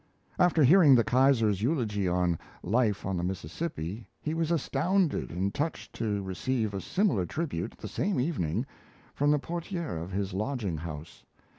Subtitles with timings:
[0.39, 5.93] After hearing the Kaiser's eulogy on 'Life on the Mississippi', he was astounded and touched
[5.97, 8.65] to receive a similar tribute, the same evening,
[9.13, 11.23] from the portier of his lodging house.